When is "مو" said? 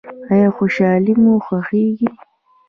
1.21-1.33